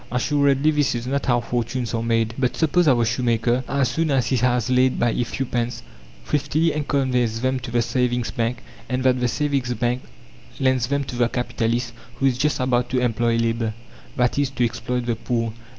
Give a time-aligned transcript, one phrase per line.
[0.11, 2.33] Assuredly this is not how fortunes are made.
[2.39, 5.83] But suppose our shoemaker, as soon as he has laid by a few pence,
[6.25, 10.01] thriftily conveys them to the savings bank and that the savings bank
[10.59, 13.75] lends them to the capitalist who is just about to "employ labour,"
[14.17, 15.53] i.e., to exploit the poor.